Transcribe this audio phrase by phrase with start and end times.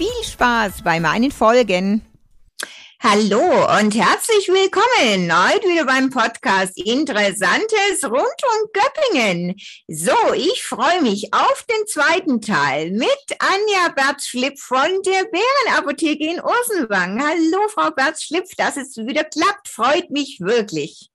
[0.00, 2.00] Viel Spaß bei meinen Folgen.
[3.02, 9.56] Hallo und herzlich willkommen heute wieder beim Podcast Interessantes rund um Göppingen.
[9.88, 16.40] So, ich freue mich auf den zweiten Teil mit Anja Bertschlipp von der Bärenapotheke in
[16.40, 17.22] Ursenwang.
[17.22, 21.10] Hallo, Frau Bertschlipp, dass es wieder klappt, freut mich wirklich.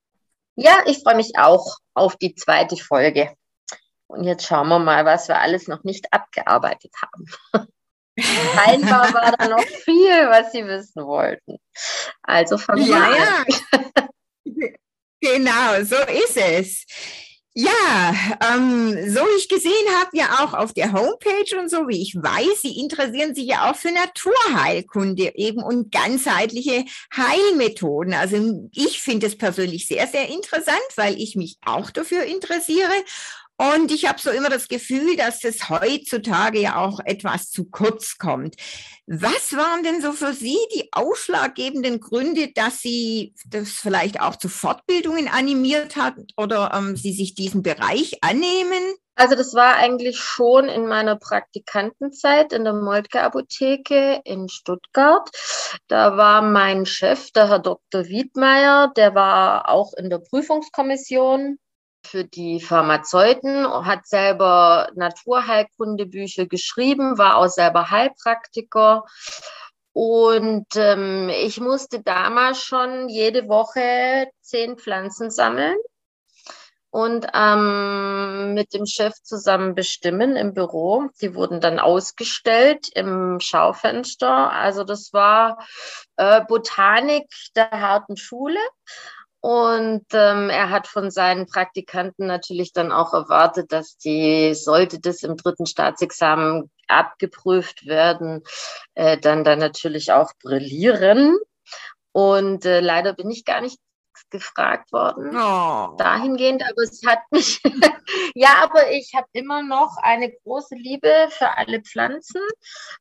[0.58, 3.33] Ja, ich freue mich auch auf die zweite Folge.
[4.05, 7.67] Und jetzt schauen wir mal, was wir alles noch nicht abgearbeitet haben.
[8.17, 11.58] Scheinbar war da noch viel, was Sie wissen wollten.
[12.23, 13.44] Also wir ja,
[15.21, 16.86] genau, so ist es.
[17.58, 18.13] Ja,
[18.53, 22.13] ähm, so wie ich gesehen habe, ja auch auf der Homepage und so wie ich
[22.13, 26.83] weiß, Sie interessieren sich ja auch für Naturheilkunde eben und ganzheitliche
[27.16, 28.13] Heilmethoden.
[28.13, 32.91] Also ich finde es persönlich sehr, sehr interessant, weil ich mich auch dafür interessiere
[33.58, 38.17] und ich habe so immer das Gefühl, dass es heutzutage ja auch etwas zu kurz
[38.17, 38.56] kommt.
[39.08, 44.50] Was waren denn so für Sie die ausschlaggebenden Gründe, dass Sie das vielleicht auch zu
[44.50, 48.95] Fortbildungen animiert hat oder ähm, Sie sich diesen Bereich annehmen?
[49.17, 55.30] Also das war eigentlich schon in meiner Praktikantenzeit in der Moltke Apotheke in Stuttgart.
[55.88, 58.08] Da war mein Chef, der Herr Dr.
[58.08, 61.59] Wiedmeier, der war auch in der Prüfungskommission
[62.06, 69.04] für die Pharmazeuten, hat selber Naturheilkundebücher geschrieben, war auch selber Heilpraktiker.
[69.93, 75.77] Und ähm, ich musste damals schon jede Woche zehn Pflanzen sammeln
[76.95, 81.10] und ähm, mit dem Chef zusammen bestimmen im Büro.
[81.22, 84.54] Die wurden dann ausgestellt im Schaufenster.
[84.54, 85.58] Also das war
[86.16, 88.60] äh, Botanik der harten Schule.
[89.45, 95.22] Und ähm, er hat von seinen Praktikanten natürlich dann auch erwartet, dass die, sollte das
[95.22, 98.42] im dritten Staatsexamen abgeprüft werden,
[98.95, 101.38] äh, dann dann natürlich auch brillieren.
[102.11, 103.78] Und äh, leider bin ich gar nicht
[104.32, 105.95] gefragt worden oh.
[105.98, 107.61] dahingehend, aber es hat mich,
[108.34, 112.42] ja, aber ich habe immer noch eine große Liebe für alle Pflanzen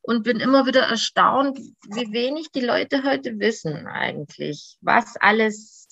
[0.03, 5.84] und bin immer wieder erstaunt, wie wenig die Leute heute wissen eigentlich, was alles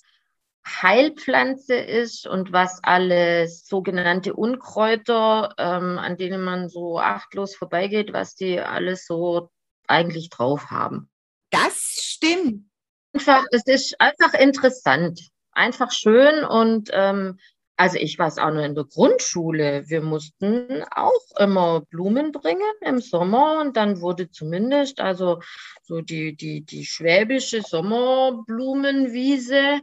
[0.66, 8.34] Heilpflanze ist und was alles sogenannte Unkräuter, ähm, an denen man so achtlos vorbeigeht, was
[8.34, 9.50] die alles so
[9.88, 11.10] eigentlich drauf haben.
[11.50, 12.66] Das stimmt.
[13.12, 17.38] Einfach, es ist einfach interessant, einfach schön und ähm,
[17.76, 19.88] also ich war es auch nur in der Grundschule.
[19.88, 25.40] Wir mussten auch immer Blumen bringen im Sommer und dann wurde zumindest also
[25.82, 29.80] so die, die, die schwäbische Sommerblumenwiese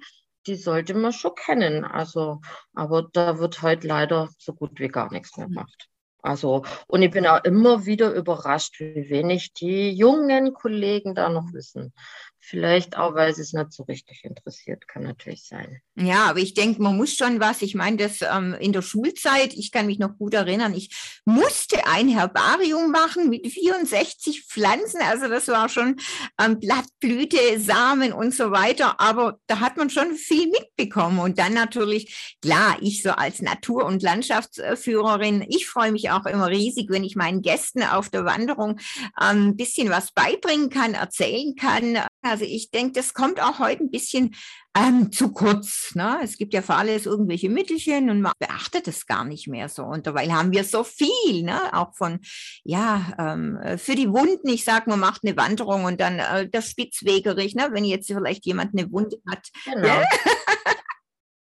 [0.48, 1.86] die sollte man schon kennen.
[1.86, 2.42] Also,
[2.74, 5.90] aber da wird heute leider so gut wie gar nichts mehr gemacht.
[6.22, 11.54] Also, und ich bin auch immer wieder überrascht, wie wenig die jungen Kollegen da noch
[11.54, 11.94] wissen.
[12.42, 15.82] Vielleicht auch, weil es nicht so richtig interessiert, kann natürlich sein.
[15.96, 17.62] Ja, aber ich denke, man muss schon was.
[17.62, 20.90] Ich meine, das ähm, in der Schulzeit, ich kann mich noch gut erinnern, ich
[21.26, 25.02] musste ein Herbarium machen mit 64 Pflanzen.
[25.02, 25.98] Also das war schon
[26.40, 29.00] ähm, Blattblüte, Samen und so weiter.
[29.02, 31.20] Aber da hat man schon viel mitbekommen.
[31.20, 36.48] Und dann natürlich, klar, ich so als Natur- und Landschaftsführerin, ich freue mich auch immer
[36.48, 38.80] riesig, wenn ich meinen Gästen auf der Wanderung
[39.22, 42.00] ähm, ein bisschen was beibringen kann, erzählen kann.
[42.30, 44.36] Also ich denke, das kommt auch heute ein bisschen
[44.78, 45.94] ähm, zu kurz.
[45.96, 46.20] Ne?
[46.24, 49.84] Es gibt ja für alles irgendwelche Mittelchen und man beachtet es gar nicht mehr so.
[49.84, 51.74] Und dabei haben wir so viel, ne?
[51.74, 52.20] auch von,
[52.64, 54.50] ja, ähm, für die Wunden.
[54.50, 57.70] Ich sage, man macht eine Wanderung und dann äh, das Spitzwegerich, ne?
[57.72, 59.48] wenn jetzt vielleicht jemand eine Wunde hat.
[59.66, 59.88] Genau.
[59.88, 60.04] Ja?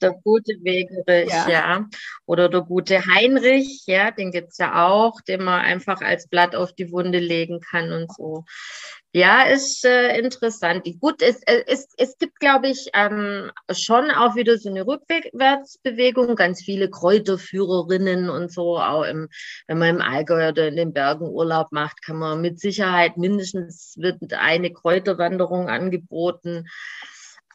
[0.01, 1.49] der gute Wegerich, ja.
[1.49, 1.89] ja.
[2.25, 6.55] Oder der gute Heinrich, ja, den gibt es ja auch, den man einfach als Blatt
[6.55, 8.45] auf die Wunde legen kann und so.
[9.13, 10.85] Ja, ist äh, interessant.
[11.01, 16.37] Gut, es, äh, es, es gibt, glaube ich, ähm, schon auch wieder so eine Rückwärtsbewegung.
[16.37, 19.27] Ganz viele Kräuterführerinnen und so, auch im,
[19.67, 23.95] wenn man im Allgäu oder in den Bergen Urlaub macht, kann man mit Sicherheit mindestens
[23.97, 26.69] wird eine Kräuterwanderung angeboten.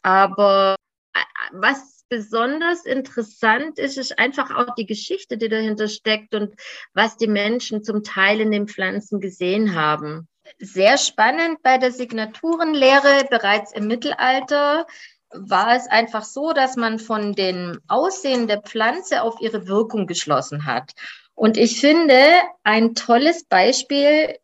[0.03, 0.75] Aber
[1.15, 1.19] äh,
[1.53, 6.53] was besonders interessant ist, ist einfach auch die Geschichte, die dahinter steckt und
[6.93, 10.27] was die Menschen zum Teil in den Pflanzen gesehen haben
[10.59, 13.25] sehr spannend bei der Signaturenlehre.
[13.29, 14.85] Bereits im Mittelalter
[15.31, 20.65] war es einfach so, dass man von dem Aussehen der Pflanze auf ihre Wirkung geschlossen
[20.65, 20.93] hat.
[21.35, 22.19] Und ich finde,
[22.63, 24.37] ein tolles Beispiel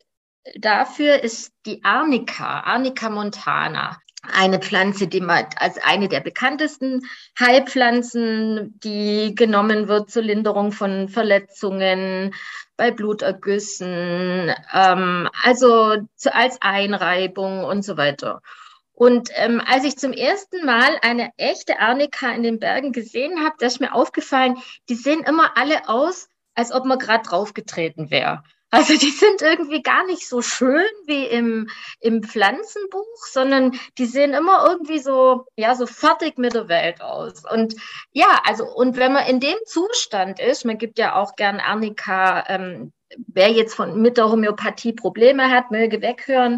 [0.56, 3.98] dafür ist die Arnika, Arnika montana.
[4.32, 7.02] Eine Pflanze, die man als eine der bekanntesten
[7.38, 12.34] Heilpflanzen, die genommen wird zur Linderung von Verletzungen,
[12.78, 18.42] bei Blutergüssen, ähm, also zu, als Einreibung und so weiter.
[18.94, 23.56] Und ähm, als ich zum ersten Mal eine echte Arnika in den Bergen gesehen habe,
[23.60, 28.44] da ist mir aufgefallen, die sehen immer alle aus, als ob man gerade draufgetreten wäre.
[28.74, 34.34] Also die sind irgendwie gar nicht so schön wie im, im Pflanzenbuch, sondern die sehen
[34.34, 37.44] immer irgendwie so, ja, so fertig mit der Welt aus.
[37.52, 37.76] Und
[38.14, 42.46] ja, also, und wenn man in dem Zustand ist, man gibt ja auch gern Arnika,
[42.48, 42.92] ähm,
[43.28, 46.58] wer jetzt von, mit der Homöopathie Probleme hat, möge weghören.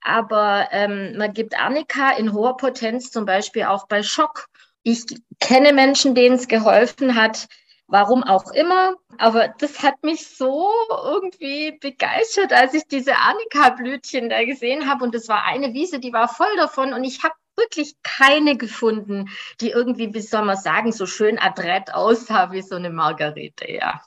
[0.00, 4.46] Aber ähm, man gibt Arnika in hoher Potenz zum Beispiel auch bei Schock.
[4.84, 5.04] Ich
[5.40, 7.48] kenne Menschen, denen es geholfen hat,
[7.88, 8.94] Warum auch immer.
[9.18, 10.68] Aber das hat mich so
[11.04, 15.04] irgendwie begeistert, als ich diese Annika-Blütchen da gesehen habe.
[15.04, 16.92] Und das war eine Wiese, die war voll davon.
[16.92, 19.30] Und ich habe wirklich keine gefunden,
[19.60, 24.02] die irgendwie, wie soll man sagen, so schön adrett aussah wie so eine Margarete, ja.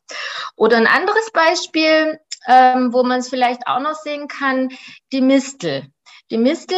[0.55, 4.69] Oder ein anderes Beispiel, ähm, wo man es vielleicht auch noch sehen kann,
[5.11, 5.87] die Mistel.
[6.31, 6.77] Die Mistel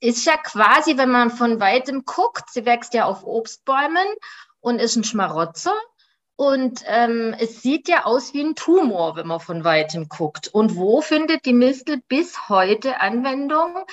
[0.00, 4.06] ist ja quasi, wenn man von weitem guckt, sie wächst ja auf Obstbäumen
[4.60, 5.74] und ist ein Schmarotzer.
[6.36, 10.48] Und ähm, es sieht ja aus wie ein Tumor, wenn man von weitem guckt.
[10.48, 13.84] Und wo findet die Mistel bis heute Anwendung?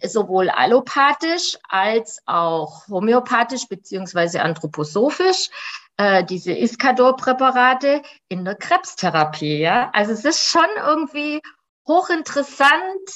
[0.00, 5.50] Sowohl allopathisch als auch homöopathisch beziehungsweise anthroposophisch.
[5.96, 9.58] Äh, diese Iscador-Präparate in der Krebstherapie.
[9.58, 9.90] Ja?
[9.92, 11.42] Also es ist schon irgendwie
[11.88, 13.10] hochinteressant.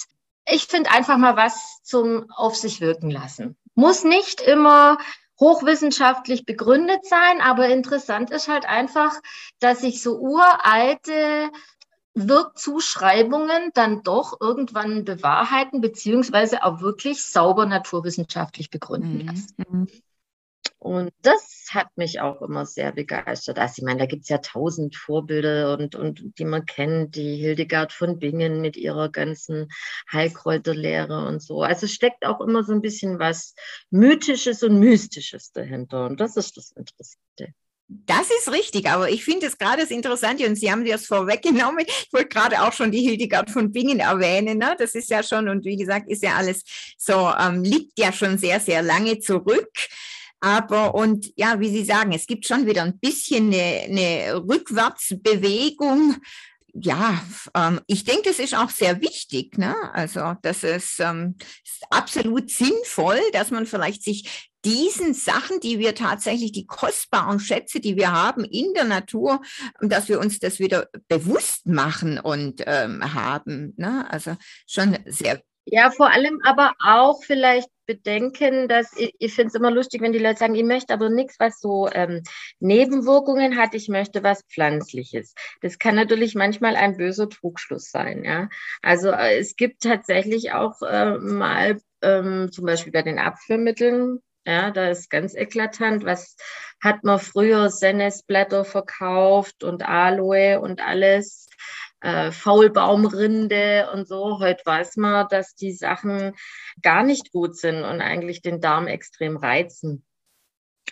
[0.44, 3.56] Ich finde einfach mal was zum auf sich wirken lassen.
[3.74, 4.98] Muss nicht immer
[5.42, 9.12] hochwissenschaftlich begründet sein, aber interessant ist halt einfach,
[9.58, 11.50] dass sich so uralte
[12.14, 19.26] Wirkzuschreibungen dann doch irgendwann bewahrheiten, beziehungsweise auch wirklich sauber naturwissenschaftlich begründen mhm.
[19.26, 19.54] lassen.
[19.68, 19.88] Mhm.
[20.78, 23.58] Und das hat mich auch immer sehr begeistert.
[23.58, 27.36] Also ich meine, da gibt es ja tausend Vorbilder und, und die man kennt, die
[27.36, 29.68] Hildegard von Bingen mit ihrer ganzen
[30.12, 31.62] Heilkräuterlehre und so.
[31.62, 33.54] Also es steckt auch immer so ein bisschen was
[33.90, 36.06] Mythisches und Mystisches dahinter.
[36.06, 37.54] Und das ist das Interessante.
[38.06, 41.84] Das ist richtig, aber ich finde es gerade das Interessante und Sie haben das vorweggenommen.
[41.86, 44.58] Ich wollte gerade auch schon die Hildegard von Bingen erwähnen.
[44.58, 44.74] Ne?
[44.78, 46.64] Das ist ja schon, und wie gesagt, ist ja alles
[46.96, 49.70] so, ähm, liegt ja schon sehr, sehr lange zurück.
[50.42, 56.16] Aber und ja, wie Sie sagen, es gibt schon wieder ein bisschen eine, eine Rückwärtsbewegung.
[56.74, 57.22] Ja,
[57.54, 59.56] ähm, ich denke, das ist auch sehr wichtig.
[59.56, 59.74] Ne?
[59.92, 65.94] Also, das ist, ähm, ist absolut sinnvoll, dass man vielleicht sich diesen Sachen, die wir
[65.94, 69.42] tatsächlich, die kostbaren Schätze, die wir haben in der Natur,
[69.80, 73.74] dass wir uns das wieder bewusst machen und ähm, haben.
[73.76, 74.10] Ne?
[74.10, 74.36] Also
[74.66, 79.70] schon sehr ja, vor allem aber auch vielleicht bedenken, dass ich, ich finde es immer
[79.70, 82.22] lustig, wenn die Leute sagen, ich möchte aber nichts, was so ähm,
[82.60, 85.34] Nebenwirkungen hat, ich möchte was Pflanzliches.
[85.60, 88.24] Das kann natürlich manchmal ein böser Trugschluss sein.
[88.24, 88.48] Ja?
[88.82, 94.72] Also äh, es gibt tatsächlich auch äh, mal ähm, zum Beispiel bei den Abführmitteln, ja,
[94.72, 96.36] da ist ganz eklatant, was
[96.80, 101.46] hat man früher Senesblätter verkauft und Aloe und alles
[102.02, 104.38] äh, Faulbaumrinde und so.
[104.38, 106.34] Heute weiß man, dass die Sachen
[106.82, 110.04] gar nicht gut sind und eigentlich den Darm extrem reizen.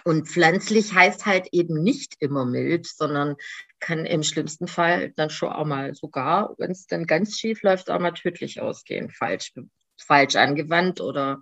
[0.05, 3.37] Und pflanzlich heißt halt eben nicht immer mild, sondern
[3.81, 7.90] kann im schlimmsten Fall dann schon auch mal sogar, wenn es dann ganz schief läuft,
[7.90, 9.52] auch mal tödlich ausgehen, falsch,
[9.99, 11.40] falsch angewandt oder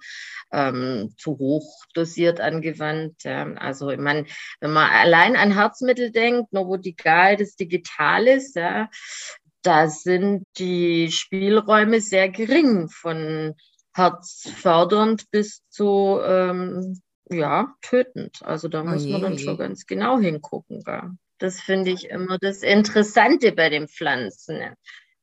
[0.53, 3.25] ähm, zu hoch dosiert angewandt.
[3.25, 3.53] Ja.
[3.55, 4.27] Also ich meine,
[4.61, 8.89] wenn man allein an Herzmittel denkt, Novodigal, das Digitales, ja,
[9.63, 13.55] da sind die Spielräume sehr gering, von
[13.95, 17.01] herzfördernd bis zu ähm,
[17.31, 18.41] ja, tötend.
[18.43, 19.45] Also da oh muss je, man dann je.
[19.45, 20.83] schon ganz genau hingucken.
[20.85, 21.11] Gell?
[21.39, 24.75] Das finde ich immer das Interessante bei den Pflanzen,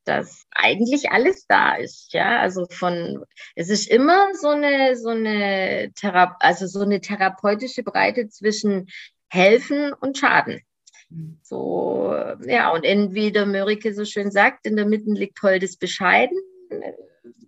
[0.04, 2.14] dass eigentlich alles da ist.
[2.14, 3.24] Ja, also von,
[3.56, 8.88] es ist immer so eine, so eine, Thera also so eine therapeutische Breite zwischen
[9.30, 10.62] helfen und schaden.
[11.44, 12.14] So,
[12.46, 16.38] ja, und in, wie der Mörike so schön sagt, in der Mitte liegt Holdes bescheiden.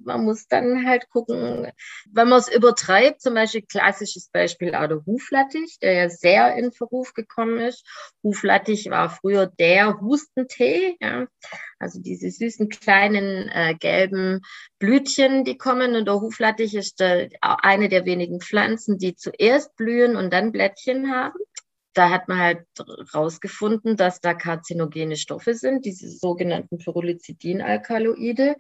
[0.03, 1.67] man muss dann halt gucken,
[2.11, 6.71] wenn man es übertreibt, zum Beispiel klassisches Beispiel auch der Huflattich, der ja sehr in
[6.71, 7.85] Verruf gekommen ist.
[8.23, 11.27] Huflattich war früher der Hustentee, ja.
[11.79, 14.41] Also diese süßen kleinen äh, gelben
[14.79, 15.95] Blütchen, die kommen.
[15.95, 21.11] Und der Huflattich ist der, eine der wenigen Pflanzen, die zuerst blühen und dann Blättchen
[21.11, 21.37] haben
[21.97, 22.65] da hat man halt
[23.13, 28.55] rausgefunden, dass da karzinogene Stoffe sind, diese sogenannten Pyrrolizidin-Alkaloide.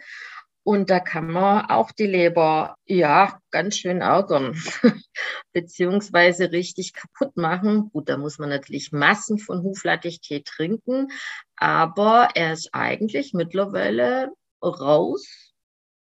[0.63, 4.53] Und da kann man auch die Leber, ja, ganz schön ärgern,
[5.53, 7.89] beziehungsweise richtig kaputt machen.
[7.91, 11.07] Gut, da muss man natürlich Massen von Huflattichtee trinken,
[11.55, 15.53] aber er ist eigentlich mittlerweile raus,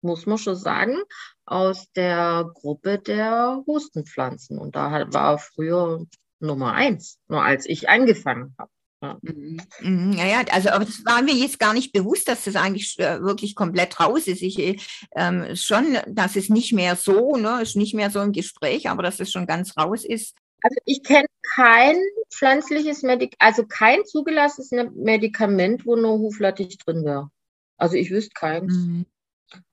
[0.01, 0.97] muss man schon sagen,
[1.45, 4.57] aus der Gruppe der Hustenpflanzen.
[4.57, 6.05] Und da war früher
[6.39, 8.71] Nummer eins, nur als ich angefangen habe.
[9.01, 9.17] Ja.
[9.21, 9.61] Mhm.
[9.81, 10.11] mhm.
[10.13, 13.55] ja, also aber das war mir jetzt gar nicht bewusst, dass das eigentlich äh, wirklich
[13.55, 14.41] komplett raus ist.
[14.41, 14.77] Ich äh,
[15.15, 19.03] ähm, schon, dass es nicht mehr so, ne, ist nicht mehr so im Gespräch, aber
[19.03, 20.35] dass es schon ganz raus ist.
[20.61, 21.95] Also ich kenne kein
[22.29, 27.29] pflanzliches Medik, also kein zugelassenes Medikament, wo nur Huflattich drin wäre.
[27.77, 28.73] Also ich wüsste keins.
[28.73, 29.05] Mhm.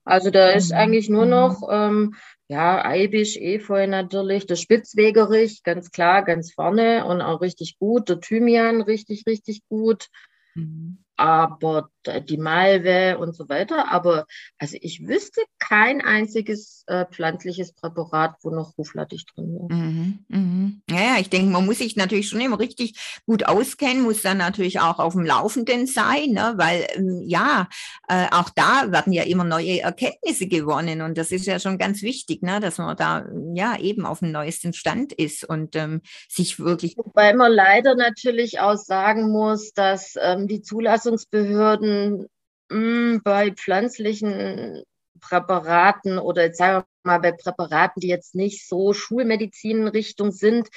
[0.04, 0.76] Also da ist mhm.
[0.76, 1.68] eigentlich nur noch mhm.
[1.70, 2.14] ähm,
[2.48, 8.08] ja, Eibisch, Efeu natürlich, der Spitzwegerich, ganz klar, ganz vorne und auch richtig gut.
[8.08, 10.08] Der Thymian, richtig, richtig gut.
[10.54, 11.90] Mhm aber
[12.26, 13.90] die Malve und so weiter.
[13.92, 14.26] Aber
[14.58, 19.80] also ich wüsste kein einziges äh, pflanzliches Präparat, wo noch Huflattich drin wäre.
[19.80, 20.82] Mhm, mhm.
[20.90, 24.80] Ja, ich denke, man muss sich natürlich schon immer richtig gut auskennen, muss dann natürlich
[24.80, 26.54] auch auf dem Laufenden sein, ne?
[26.56, 27.68] weil ähm, ja,
[28.08, 32.02] äh, auch da werden ja immer neue Erkenntnisse gewonnen und das ist ja schon ganz
[32.02, 32.60] wichtig, ne?
[32.60, 36.96] dass man da ja eben auf dem neuesten Stand ist und ähm, sich wirklich.
[36.96, 42.26] Wobei man leider natürlich auch sagen muss, dass ähm, die Zulassung Zulassungsbehörden
[42.70, 44.82] hm, bei pflanzlichen
[45.20, 50.68] Präparaten oder jetzt sagen wir mal bei Präparaten, die jetzt nicht so Schulmedizinrichtung sind,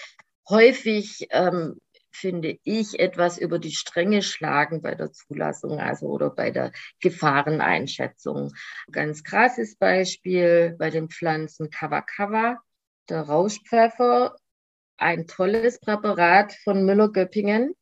[0.47, 1.79] häufig ähm,
[2.11, 6.71] finde ich, etwas über die Stränge schlagen bei der Zulassung, also oder bei der
[7.01, 8.51] Gefahreneinschätzung.
[8.91, 12.59] Ganz krasses Beispiel bei den Pflanzen Kawakawa,
[13.09, 14.35] der Rauschpfeffer,
[14.97, 17.73] ein tolles Präparat von Müller-Göppingen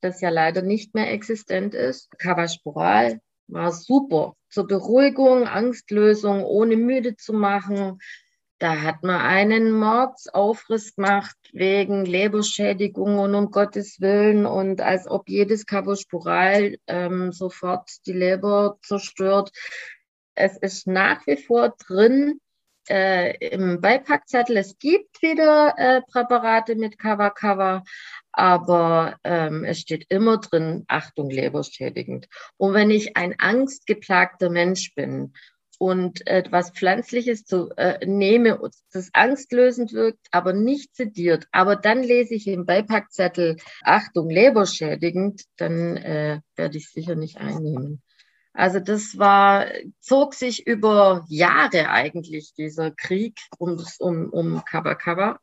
[0.00, 2.10] das ja leider nicht mehr existent ist.
[2.18, 7.98] Cavasporal war super zur Beruhigung, Angstlösung, ohne müde zu machen.
[8.58, 15.28] Da hat man einen Mordsaufriss gemacht wegen Leberschädigung und um Gottes Willen und als ob
[15.28, 19.50] jedes Cavasporal ähm, sofort die Leber zerstört.
[20.34, 22.40] Es ist nach wie vor drin
[22.88, 24.56] äh, im Beipackzettel.
[24.56, 27.82] Es gibt wieder äh, Präparate mit Kava-Kava,
[28.32, 32.28] aber ähm, es steht immer drin, Achtung, leberschädigend.
[32.56, 35.34] Und wenn ich ein angstgeplagter Mensch bin
[35.78, 38.58] und etwas Pflanzliches zu, äh, nehme,
[38.92, 45.96] das angstlösend wirkt, aber nicht sediert, aber dann lese ich im Beipackzettel, Achtung, leberschädigend, dann
[45.96, 48.02] äh, werde ich sicher nicht einnehmen.
[48.54, 49.66] Also das war,
[50.00, 55.38] zog sich über Jahre eigentlich, dieser Krieg um, um, um Kaba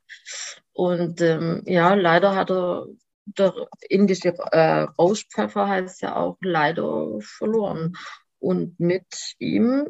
[0.80, 2.86] Und ähm, ja, leider hat er,
[3.26, 3.54] der
[3.90, 7.98] indische äh, Rauschpfeffer heißt ja auch leider verloren.
[8.40, 9.90] Und mit ihm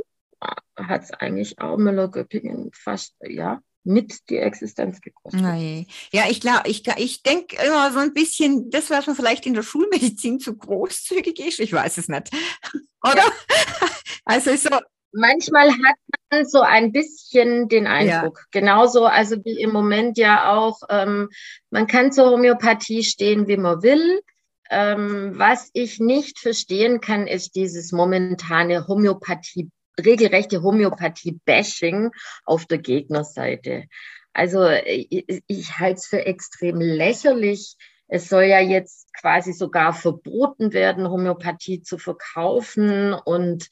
[0.75, 5.39] hat es eigentlich auch Müller-Göppingen fast, ja, mit die Existenz gekostet.
[5.39, 5.85] Nein.
[6.11, 9.53] Ja, ich glaube, ich, ich denke immer so ein bisschen, das, was man vielleicht in
[9.53, 12.31] der Schulmedizin zu großzügig ist, ich weiß es nicht.
[13.03, 13.17] Oder?
[13.17, 13.89] Ja.
[14.25, 14.69] Also so.
[15.11, 15.95] Manchmal hat
[16.31, 18.59] man so ein bisschen den Eindruck, ja.
[18.59, 21.29] genauso, also wie im Moment ja auch, ähm,
[21.71, 24.21] man kann zur Homöopathie stehen, wie man will.
[24.69, 32.11] Ähm, was ich nicht verstehen kann, ist dieses momentane Homöopathie regelrechte Homöopathie-Bashing
[32.45, 33.85] auf der Gegnerseite.
[34.33, 37.75] Also ich, ich halte es für extrem lächerlich.
[38.07, 43.13] Es soll ja jetzt quasi sogar verboten werden, Homöopathie zu verkaufen.
[43.13, 43.69] Und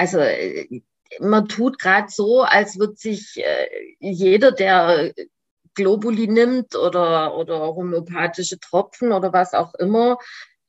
[0.00, 0.18] also
[1.18, 5.12] man tut gerade so, als würde sich äh, jeder, der
[5.74, 10.16] Globuli nimmt oder, oder homöopathische Tropfen oder was auch immer,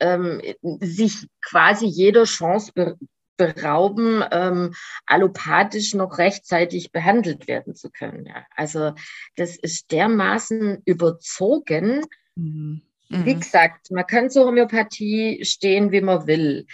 [0.02, 0.42] ähm,
[0.82, 2.98] sich quasi jeder Chance
[3.38, 4.74] berauben, ähm,
[5.06, 8.26] allopathisch noch rechtzeitig behandelt werden zu können.
[8.26, 8.46] Ja.
[8.54, 8.94] Also
[9.38, 12.02] das ist dermaßen überzogen.
[12.36, 12.82] Mhm.
[13.08, 13.40] Wie mhm.
[13.40, 16.66] gesagt, man kann zur Homöopathie stehen, wie man will.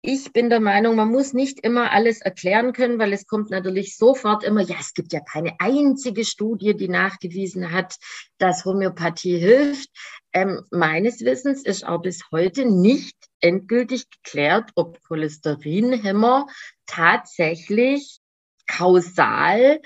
[0.00, 3.96] Ich bin der Meinung, man muss nicht immer alles erklären können, weil es kommt natürlich
[3.96, 7.96] sofort immer, ja, es gibt ja keine einzige Studie, die nachgewiesen hat,
[8.38, 9.88] dass Homöopathie hilft.
[10.32, 16.46] Ähm, meines Wissens ist auch bis heute nicht endgültig geklärt, ob Cholesterinhämmer
[16.86, 18.20] tatsächlich
[18.68, 19.80] kausal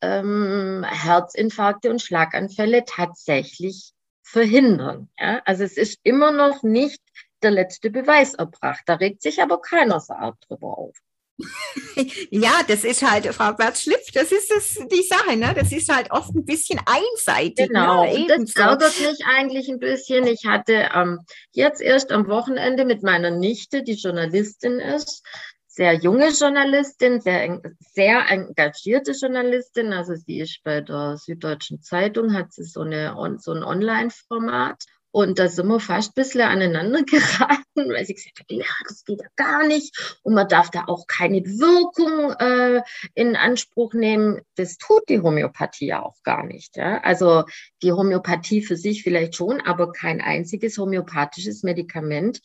[0.00, 5.10] ähm, Herzinfarkte und Schlaganfälle tatsächlich verhindern.
[5.18, 5.42] Ja?
[5.44, 7.02] Also es ist immer noch nicht
[7.42, 8.82] der letzte Beweis erbracht.
[8.86, 10.96] Da regt sich aber keiner so arg drüber auf.
[12.30, 15.54] ja, das ist halt, Frau Bertschlipf, das ist das, die Sache, ne?
[15.54, 17.68] Das ist halt oft ein bisschen einseitig.
[17.70, 17.80] Ne?
[17.80, 18.26] Genau, ne?
[18.26, 20.26] das ärgert mich eigentlich ein bisschen.
[20.26, 21.20] Ich hatte ähm,
[21.52, 25.24] jetzt erst am Wochenende mit meiner Nichte, die Journalistin ist,
[25.68, 27.62] sehr junge Journalistin, sehr,
[27.94, 29.92] sehr engagierte Journalistin.
[29.92, 34.82] Also sie ist bei der Süddeutschen Zeitung, hat sie so, eine, so ein Online-Format.
[35.10, 39.04] Und da sind wir fast ein bisschen aneinander geraten, weil sie gesagt hat, ja, das
[39.04, 40.18] geht ja gar nicht.
[40.22, 42.82] Und man darf da auch keine Wirkung äh,
[43.14, 44.40] in Anspruch nehmen.
[44.56, 46.76] Das tut die Homöopathie ja auch gar nicht.
[46.76, 47.00] Ja?
[47.02, 47.44] Also
[47.82, 52.40] die Homöopathie für sich vielleicht schon, aber kein einziges homöopathisches Medikament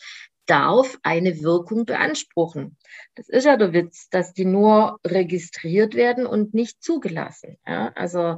[0.46, 2.78] darf eine Wirkung beanspruchen.
[3.16, 7.58] Das ist ja der Witz, dass die nur registriert werden und nicht zugelassen.
[7.66, 7.92] Ja?
[7.96, 8.38] Also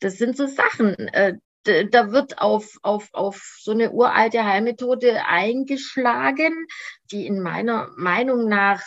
[0.00, 0.94] das sind so Sachen.
[1.08, 1.34] Äh,
[1.66, 6.66] da wird auf, auf, auf so eine uralte Heilmethode eingeschlagen,
[7.10, 8.82] die in meiner Meinung nach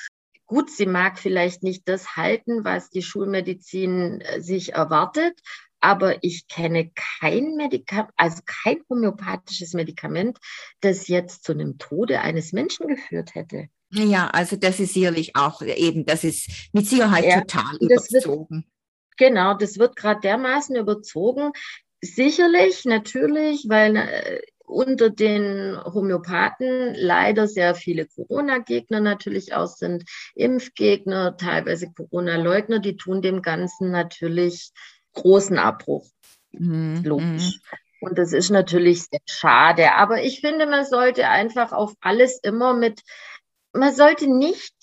[0.50, 5.40] Gut, sie mag vielleicht nicht das halten, was die Schulmedizin äh, sich erwartet,
[5.80, 10.40] aber ich kenne kein Medikament, also kein homöopathisches Medikament,
[10.82, 13.70] das jetzt zu einem Tode eines Menschen geführt hätte.
[13.92, 18.56] Ja, also das ist sicherlich auch eben, das ist mit Sicherheit ja, total überzogen.
[18.56, 21.52] Wird, genau, das wird gerade dermaßen überzogen.
[22.02, 30.04] Sicherlich, natürlich, weil äh, unter den Homöopathen leider sehr viele Corona-Gegner natürlich auch sind,
[30.36, 34.72] Impfgegner, teilweise Corona-Leugner, die tun dem Ganzen natürlich
[35.14, 36.08] großen Abbruch.
[36.52, 37.02] Mhm.
[37.04, 37.56] Logisch.
[37.56, 37.78] Mhm.
[38.02, 39.94] Und das ist natürlich sehr schade.
[39.94, 43.02] Aber ich finde, man sollte einfach auf alles immer mit,
[43.74, 44.74] man sollte nicht,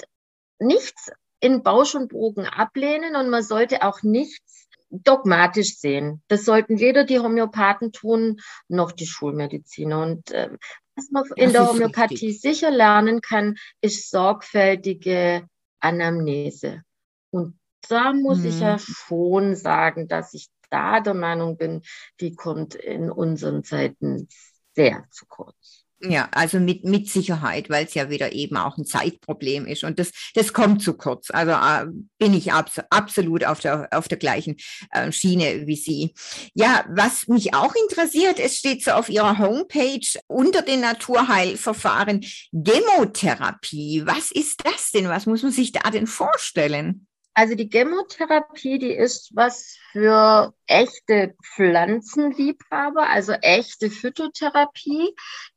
[0.59, 4.46] nichts in Bausch und Bogen ablehnen und man sollte auch nichts
[4.91, 6.23] dogmatisch sehen.
[6.29, 10.03] Das sollten weder die Homöopathen tun, noch die Schulmediziner.
[10.03, 10.51] Und äh,
[10.95, 12.41] was man in der Homöopathie richtig.
[12.41, 15.47] sicher lernen kann, ist sorgfältige
[15.81, 16.83] Anamnese.
[17.31, 17.59] Und
[17.89, 18.47] da muss mhm.
[18.47, 18.81] ich ja mhm.
[18.81, 21.83] schon sagen, dass ich da der Meinung bin,
[22.21, 24.29] die kommt in unseren Zeiten
[24.75, 25.86] sehr zu kurz.
[26.01, 29.99] Ja, also mit, mit Sicherheit, weil es ja wieder eben auch ein Zeitproblem ist und
[29.99, 31.31] das, das kommt zu kurz.
[31.31, 31.87] Also äh,
[32.19, 34.57] bin ich abs absolut auf der, auf der gleichen
[34.91, 36.13] äh, Schiene wie Sie.
[36.53, 44.03] Ja, was mich auch interessiert, es steht so auf Ihrer Homepage unter den Naturheilverfahren Gemotherapie.
[44.05, 45.09] Was ist das denn?
[45.09, 47.07] Was muss man sich da denn vorstellen?
[47.33, 55.15] Also die Gemotherapie, die ist was für echte Pflanzenliebhaber, also echte Phytotherapie.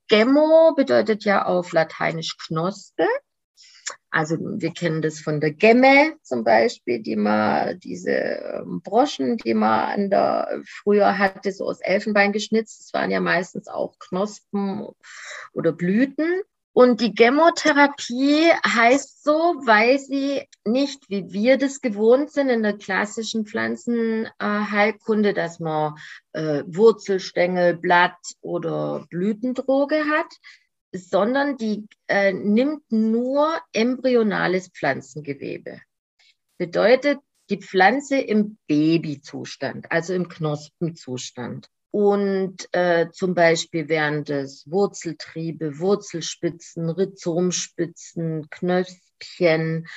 [0.09, 3.07] Gemo bedeutet ja auf Lateinisch Knospe.
[4.11, 9.53] Also wir kennen das von der Gemme zum Beispiel, die man, diese ähm, Broschen, die
[9.53, 12.79] man an der, früher hatte, so aus Elfenbein geschnitzt.
[12.79, 14.87] Das waren ja meistens auch Knospen
[15.53, 16.41] oder Blüten.
[16.79, 22.77] Und die Gemotherapie heißt so, weil sie nicht, wie wir das gewohnt sind in der
[22.77, 25.95] klassischen Pflanzenheilkunde, dass man
[26.31, 30.33] äh, Wurzelstängel, Blatt oder Blütendroge hat,
[30.93, 35.81] sondern die äh, nimmt nur embryonales Pflanzengewebe.
[36.57, 45.79] Bedeutet, die Pflanze im Babyzustand, also im Knospenzustand und äh, zum Beispiel während es Wurzeltriebe,
[45.79, 49.87] Wurzelspitzen, Rhizomspitzen, Knöpfchen.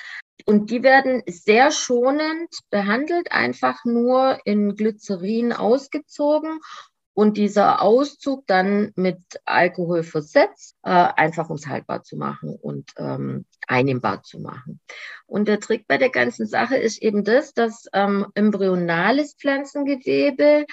[0.47, 6.61] Und die werden sehr schonend behandelt, einfach nur in Glycerin ausgezogen
[7.15, 12.91] und dieser Auszug dann mit Alkohol versetzt, äh, einfach um es haltbar zu machen und
[12.97, 14.81] ähm, einnehmbar zu machen.
[15.27, 20.65] Und der Trick bei der ganzen Sache ist eben das, dass ähm, embryonales Pflanzengewebe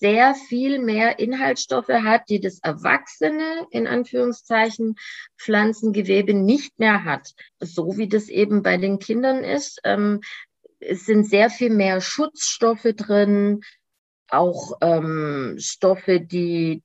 [0.00, 4.96] sehr viel mehr Inhaltsstoffe hat, die das Erwachsene, in Anführungszeichen,
[5.38, 7.34] Pflanzengewebe nicht mehr hat.
[7.60, 9.80] So wie das eben bei den Kindern ist.
[9.84, 10.22] Ähm,
[10.80, 13.60] es sind sehr viel mehr Schutzstoffe drin,
[14.28, 16.82] auch ähm, Stoffe, die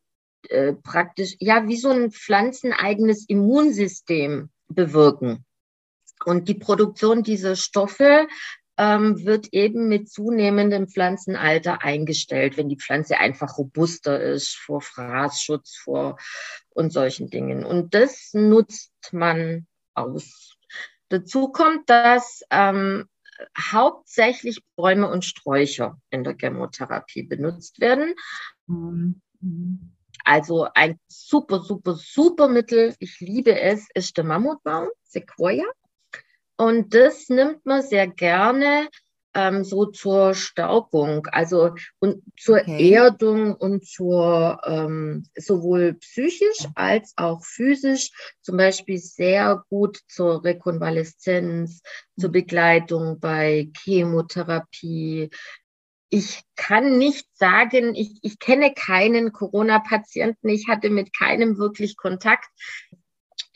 [0.49, 5.45] äh, praktisch, ja, wie so ein pflanzeneigenes Immunsystem bewirken.
[6.25, 8.27] Und die Produktion dieser Stoffe
[8.77, 15.77] ähm, wird eben mit zunehmendem Pflanzenalter eingestellt, wenn die Pflanze einfach robuster ist vor Fraßschutz
[15.77, 16.17] vor
[16.71, 17.65] und solchen Dingen.
[17.65, 20.57] Und das nutzt man aus.
[21.09, 23.07] Dazu kommt, dass ähm,
[23.57, 28.15] hauptsächlich Bäume und Sträucher in der Chemotherapie benutzt werden.
[30.23, 35.65] Also ein super, super, super Mittel, ich liebe es, ist der Mammutbaum, Sequoia.
[36.57, 38.87] Und das nimmt man sehr gerne
[39.35, 42.93] ähm, so zur Stärkung, also und zur okay.
[42.93, 51.81] Erdung und zur ähm, sowohl psychisch als auch physisch, zum Beispiel sehr gut zur Rekonvaleszenz,
[52.17, 55.29] zur Begleitung bei Chemotherapie.
[56.09, 62.47] Ich kann nicht sagen, ich, ich kenne keinen Corona-Patienten, ich hatte mit keinem wirklich Kontakt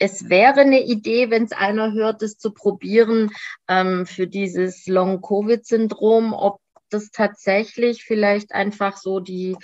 [0.00, 3.30] es wäre eine Idee, wenn es einer hört, es zu probieren
[3.68, 9.56] ähm, für dieses Long-Covid-Syndrom, ob das tatsächlich vielleicht einfach so die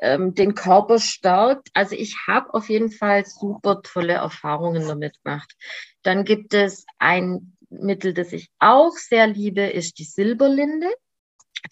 [0.00, 1.68] ähm, den Körper stärkt.
[1.72, 5.54] Also ich habe auf jeden Fall super tolle Erfahrungen damit gemacht.
[6.02, 10.88] Dann gibt es ein Mittel, das ich auch sehr liebe, ist die Silberlinde.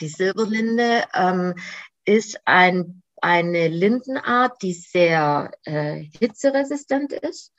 [0.01, 1.55] Die Silberlinde ähm,
[2.07, 7.53] ist ein, eine Lindenart, die sehr äh, hitzeresistent ist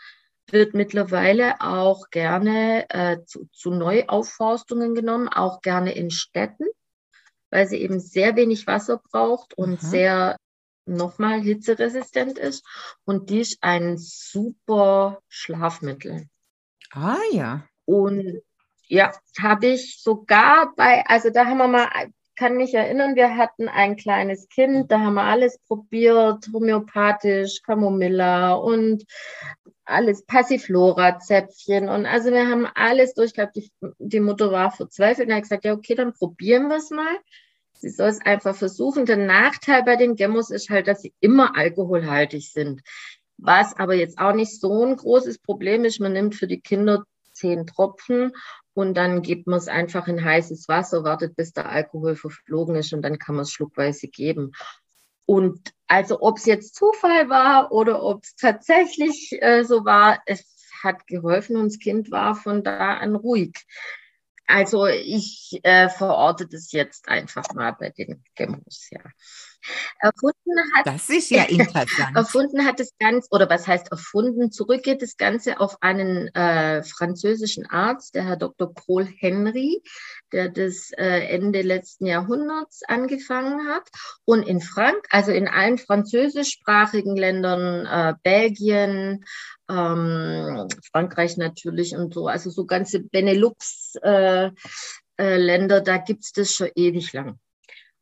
[0.52, 6.66] wird mittlerweile auch gerne äh, zu, zu Neuaufforstungen genommen, auch gerne in Städten,
[7.50, 9.88] weil sie eben sehr wenig Wasser braucht und mhm.
[9.88, 10.38] sehr
[10.86, 12.66] nochmal hitzeresistent ist.
[13.06, 16.28] Und die ist ein super Schlafmittel.
[16.92, 17.66] Ah ja.
[17.86, 18.42] Und
[18.88, 21.88] ja, habe ich sogar bei, also da haben wir mal,
[22.36, 28.54] kann mich erinnern, wir hatten ein kleines Kind, da haben wir alles probiert, homöopathisch, Camomilla
[28.54, 29.06] und
[29.92, 33.56] alles Passiflora-Zäpfchen und also wir haben alles durchgehabt.
[33.56, 37.18] Die, die Mutter war verzweifelt und hat gesagt, ja, okay, dann probieren wir es mal.
[37.74, 39.06] Sie soll es einfach versuchen.
[39.06, 42.82] Der Nachteil bei den Gemmos ist halt, dass sie immer alkoholhaltig sind.
[43.38, 47.06] Was aber jetzt auch nicht so ein großes Problem ist, man nimmt für die Kinder
[47.34, 48.34] zehn Tropfen
[48.74, 52.94] und dann gibt man es einfach in heißes Wasser, wartet, bis der Alkohol verflogen ist
[52.94, 54.52] und dann kann man es schluckweise geben.
[55.32, 60.44] Und also ob es jetzt Zufall war oder ob es tatsächlich äh, so war, es
[60.84, 63.66] hat geholfen und das Kind war von da an ruhig.
[64.46, 69.00] Also ich äh, verorte das jetzt einfach mal bei den Gemmos, ja.
[70.00, 72.14] Erfunden hat, das ist ja interessant.
[72.14, 74.52] erfunden hat das Ganze, oder was heißt erfunden?
[74.52, 78.74] Zurückgeht das Ganze auf einen äh, französischen Arzt, der Herr Dr.
[78.74, 79.82] Paul Henry,
[80.32, 83.90] der das äh, Ende letzten Jahrhunderts angefangen hat.
[84.26, 89.26] Und in Frank, also in allen französischsprachigen Ländern, äh, Belgien,
[89.70, 94.56] ähm, Frankreich natürlich und so, also so ganze Benelux-Länder,
[95.18, 97.40] äh, äh, da gibt es das schon ewig lang.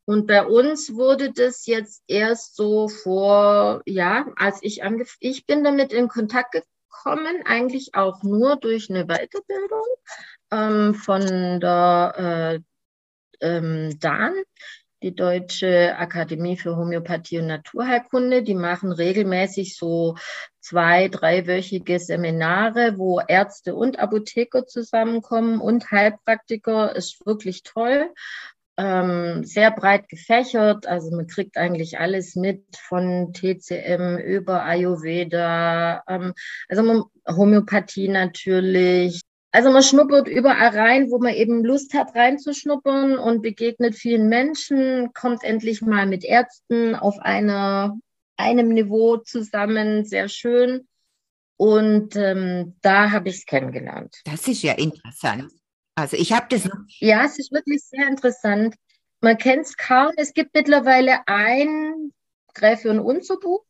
[0.10, 5.64] Und bei uns wurde das jetzt erst so vor, ja, als ich angefangen, ich bin
[5.64, 9.86] damit in Kontakt gekommen, eigentlich auch nur durch eine Weiterbildung
[10.52, 12.62] ähm, von der
[13.42, 14.34] äh, ähm, DAN,
[15.02, 18.44] die Deutsche Akademie für Homöopathie und Naturheilkunde.
[18.44, 20.16] Die machen regelmäßig so
[20.60, 26.96] zwei, dreiwöchige Seminare, wo Ärzte und Apotheker zusammenkommen und Heilpraktiker.
[26.96, 28.10] Ist wirklich toll
[28.80, 30.88] ähm, sehr breit gefächert.
[30.88, 36.34] Also man kriegt eigentlich alles mit von TCM über Ayurveda, ähm,
[36.70, 39.22] also Homöopathie natürlich.
[39.52, 45.12] Also man schnuppert überall rein, wo man eben Lust hat reinzuschnuppern und begegnet vielen Menschen,
[45.14, 47.98] kommt endlich mal mit Ärzten auf einer,
[48.38, 50.88] einem Niveau zusammen, sehr schön.
[51.58, 54.22] Und ähm, da habe ich es kennengelernt.
[54.24, 55.52] Das ist ja interessant.
[55.96, 56.70] Also ich habe das.
[57.00, 58.76] Ja, es ist wirklich sehr interessant.
[59.20, 60.12] Man kennt es kaum.
[60.16, 62.14] Es gibt mittlerweile ein
[62.54, 63.66] Gräfin Unzubuch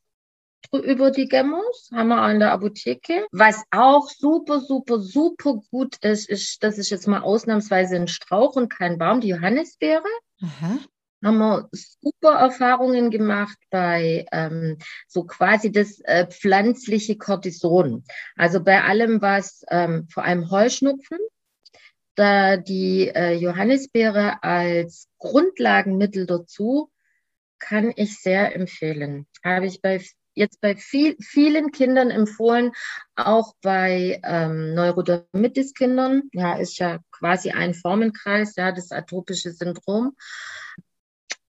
[0.71, 3.25] über die Gemmos, haben wir auch in der Apotheke.
[3.31, 8.55] Was auch super, super, super gut ist, ist, das ist jetzt mal ausnahmsweise ein Strauch
[8.55, 10.03] und kein Baum, die Johannisbeere.
[10.41, 10.79] Aha.
[11.23, 18.05] Haben wir super Erfahrungen gemacht bei ähm, so quasi das äh, pflanzliche Cortison.
[18.37, 21.17] Also bei allem, was ähm, vor allem Heuschnupfen,
[22.15, 26.89] da die äh, Johannisbeere als Grundlagenmittel dazu
[27.59, 29.27] kann ich sehr empfehlen.
[29.43, 30.01] Habe ich bei
[30.39, 32.71] jetzt bei viel, vielen Kindern empfohlen,
[33.15, 36.29] auch bei ähm, Neurodermitis-Kindern.
[36.33, 40.15] Ja, ist ja quasi ein Formenkreis, ja, das atopische Syndrom.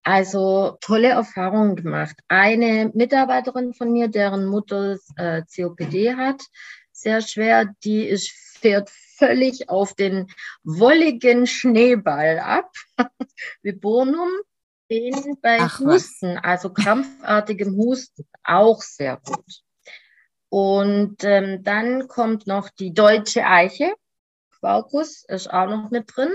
[0.03, 2.17] Also tolle Erfahrungen gemacht.
[2.29, 6.43] Eine Mitarbeiterin von mir, deren Mutter äh, COPD hat,
[6.91, 10.27] sehr schwer, die ist, fährt völlig auf den
[10.65, 12.73] wolligen Schneeball ab.
[13.63, 14.31] Viburnum,
[14.91, 19.63] den bei Ach, Husten, also krampfartigem Husten, auch sehr gut.
[20.49, 23.95] Und ähm, dann kommt noch die deutsche Eiche.
[24.59, 26.31] Quaucus ist auch noch mit drin,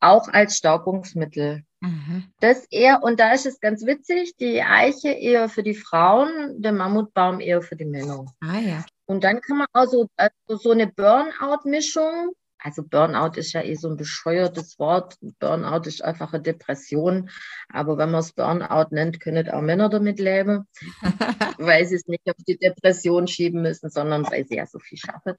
[0.00, 1.62] auch als Staubungsmittel.
[1.80, 2.32] Mhm.
[2.40, 6.72] Das eher, und da ist es ganz witzig, die Eiche eher für die Frauen, der
[6.72, 8.26] Mammutbaum eher für die Männer.
[8.40, 8.84] Ah ja.
[9.06, 12.32] Und dann kann man also, also so eine Burnout-Mischung
[12.62, 15.16] also Burnout ist ja eh so ein bescheuertes Wort.
[15.38, 17.30] Burnout ist einfach eine Depression.
[17.68, 20.68] Aber wenn man es Burnout nennt, können auch Männer damit leben,
[21.58, 24.98] weil sie es nicht auf die Depression schieben müssen, sondern weil sie ja so viel
[24.98, 25.34] schaffen.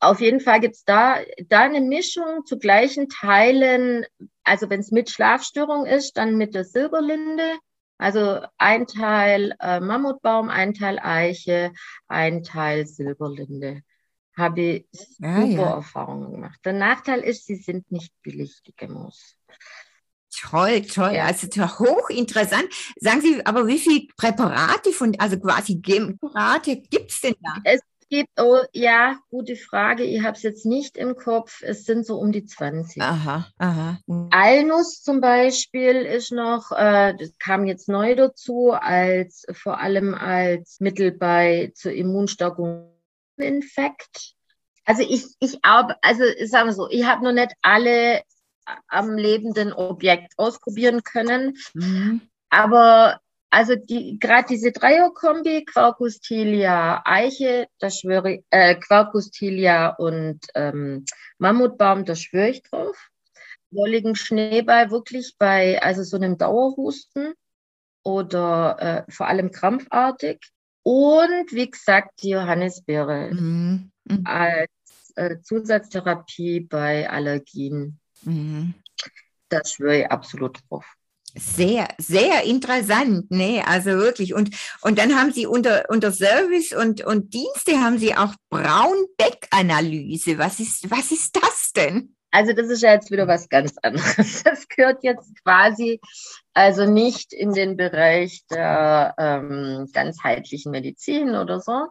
[0.00, 1.16] Auf jeden Fall gibt es da,
[1.48, 4.06] da eine Mischung zu gleichen Teilen.
[4.44, 7.58] Also wenn es mit Schlafstörung ist, dann mit der Silberlinde.
[7.98, 11.72] Also ein Teil äh, Mammutbaum, ein Teil Eiche,
[12.06, 13.82] ein Teil Silberlinde
[14.38, 15.74] habe ich super ja.
[15.74, 16.60] Erfahrungen gemacht.
[16.64, 19.36] Der Nachteil ist, sie sind nicht billig, die Gemos.
[20.40, 21.14] Toll, toll.
[21.14, 21.24] Ja.
[21.24, 22.68] Also hochinteressant.
[23.00, 27.56] Sagen Sie, aber wie viele Präparate von, also quasi Präparate gibt es denn da?
[27.64, 30.04] Es gibt, oh ja, gute Frage.
[30.04, 31.62] Ich habe es jetzt nicht im Kopf.
[31.62, 33.02] Es sind so um die 20.
[33.02, 33.98] Aha, aha.
[34.30, 40.78] Alnuss zum Beispiel ist noch, äh, das kam jetzt neu dazu, als vor allem als
[40.78, 42.97] Mittel bei zur Immunstärkung
[43.40, 44.34] Infekt.
[44.84, 48.22] Also ich, ich also sagen wir so, ich habe noch nicht alle
[48.88, 51.56] am lebenden Objekt ausprobieren können.
[51.74, 52.22] Mhm.
[52.50, 53.20] Aber
[53.50, 60.40] also die gerade diese Dreierkombi, Quercus tilia, Eiche, da schwöre ich, äh, Quercus tilia und
[60.54, 61.04] ähm,
[61.38, 62.96] Mammutbaum, da schwöre ich drauf.
[63.70, 67.34] Wolligen Schneeball wirklich bei also so einem Dauerhusten
[68.02, 68.76] oder
[69.08, 70.40] äh, vor allem krampfartig.
[70.88, 73.90] Und wie gesagt, die Johannisbeere mhm.
[74.04, 74.22] Mhm.
[74.24, 74.70] als
[75.16, 78.00] äh, Zusatztherapie bei Allergien.
[78.22, 78.72] Mhm.
[79.50, 80.86] Das schwöre ich absolut drauf.
[81.34, 83.62] Sehr, sehr interessant, ne?
[83.66, 84.32] Also wirklich.
[84.32, 90.38] Und, und dann haben Sie unter, unter Service und, und Dienste haben Sie auch Braunbeck-Analyse.
[90.38, 92.16] Was ist, was ist das denn?
[92.30, 94.42] Also das ist ja jetzt wieder was ganz anderes.
[94.44, 96.00] Das gehört jetzt quasi
[96.52, 101.86] also nicht in den Bereich der ähm, ganzheitlichen Medizin oder so.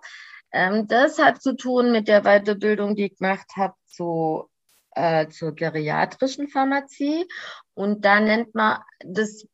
[0.52, 4.50] Ähm, das hat zu tun mit der Weiterbildung, die ich gemacht habe zu,
[4.92, 7.26] äh, zur geriatrischen Pharmazie.
[7.74, 9.46] Und da nennt man, das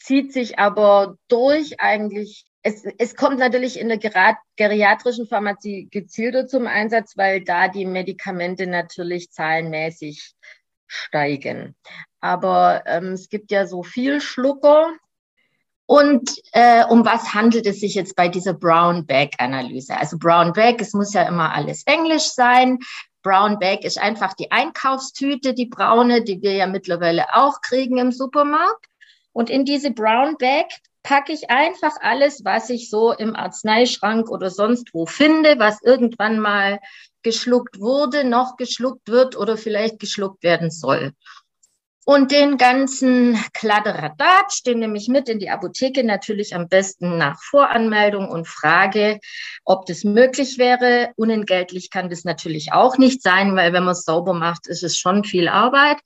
[0.00, 3.98] zieht sich aber durch eigentlich es, es, kommt natürlich in der
[4.56, 10.34] geriatrischen Pharmazie gezielter zum Einsatz, weil da die Medikamente natürlich zahlenmäßig
[10.86, 11.74] steigen.
[12.20, 14.90] Aber ähm, es gibt ja so viel Schlucker.
[15.86, 19.96] Und äh, um was handelt es sich jetzt bei dieser Brown Bag Analyse?
[19.96, 22.78] Also Brown Bag, es muss ja immer alles Englisch sein.
[23.22, 28.12] Brown Bag ist einfach die Einkaufstüte, die braune, die wir ja mittlerweile auch kriegen im
[28.12, 28.86] Supermarkt.
[29.32, 30.66] Und in diese Brown Bag
[31.02, 36.38] packe ich einfach alles, was ich so im Arzneischrank oder sonst wo finde, was irgendwann
[36.38, 36.80] mal
[37.22, 41.12] geschluckt wurde, noch geschluckt wird oder vielleicht geschluckt werden soll.
[42.08, 47.38] Und den ganzen Kladderadatsch, den nehme ich mit in die Apotheke, natürlich am besten nach
[47.42, 49.20] Voranmeldung und frage,
[49.66, 51.10] ob das möglich wäre.
[51.16, 54.96] Unentgeltlich kann das natürlich auch nicht sein, weil wenn man es sauber macht, ist es
[54.96, 55.98] schon viel Arbeit.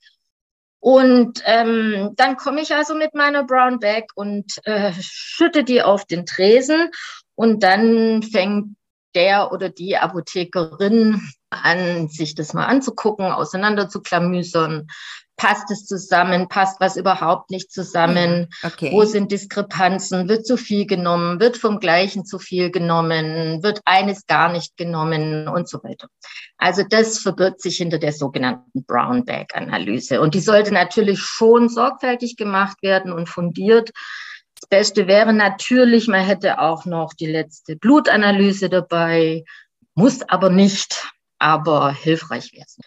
[0.83, 6.03] Und ähm, dann komme ich also mit meiner Brown Bag und äh, schütte die auf
[6.03, 6.89] den Tresen.
[7.35, 8.75] Und dann fängt
[9.15, 14.87] der oder die Apothekerin an, sich das mal anzugucken, auseinander zu klamüsern,
[15.35, 18.91] passt es zusammen, passt was überhaupt nicht zusammen, okay.
[18.91, 24.25] wo sind Diskrepanzen, wird zu viel genommen, wird vom gleichen zu viel genommen, wird eines
[24.27, 25.47] gar nicht genommen?
[25.47, 26.07] Und so weiter.
[26.57, 30.21] Also das verbirgt sich hinter der sogenannten Brown Bag Analyse.
[30.21, 33.91] Und die sollte natürlich schon sorgfältig gemacht werden und fundiert.
[34.59, 39.43] Das Beste wäre natürlich, man hätte auch noch die letzte Blutanalyse dabei,
[39.95, 42.77] muss aber nicht, aber hilfreich wäre es.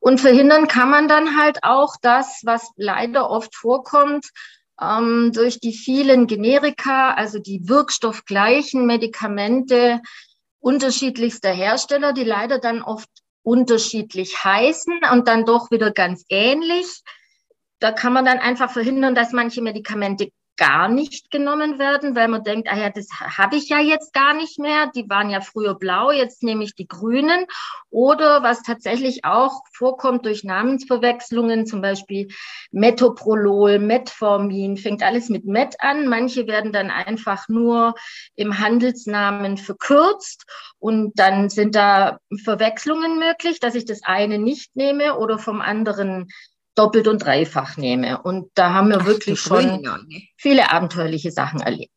[0.00, 4.26] Und verhindern kann man dann halt auch das, was leider oft vorkommt,
[4.80, 10.00] ähm, durch die vielen Generika, also die wirkstoffgleichen Medikamente
[10.58, 13.08] unterschiedlichster Hersteller, die leider dann oft
[13.42, 17.02] unterschiedlich heißen und dann doch wieder ganz ähnlich.
[17.78, 22.44] Da kann man dann einfach verhindern, dass manche Medikamente gar nicht genommen werden, weil man
[22.44, 24.90] denkt, ah ja, das habe ich ja jetzt gar nicht mehr.
[24.94, 27.46] Die waren ja früher blau, jetzt nehme ich die grünen.
[27.88, 32.28] Oder was tatsächlich auch vorkommt durch Namensverwechslungen, zum Beispiel
[32.72, 36.06] Metoprolol, Metformin, fängt alles mit Met an.
[36.08, 37.94] Manche werden dann einfach nur
[38.36, 40.44] im Handelsnamen verkürzt
[40.78, 46.28] und dann sind da Verwechslungen möglich, dass ich das eine nicht nehme oder vom anderen
[46.74, 48.22] doppelt und dreifach nehme.
[48.22, 49.86] Und da haben wir Ach, wirklich schon
[50.36, 51.92] viele abenteuerliche Sachen erlebt.